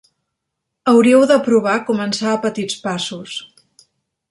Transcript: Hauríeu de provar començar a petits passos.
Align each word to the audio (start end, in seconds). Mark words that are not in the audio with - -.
Hauríeu 0.93 1.25
de 1.33 1.37
provar 1.49 1.77
començar 1.91 2.33
a 2.33 2.41
petits 2.49 2.83
passos. 2.89 3.39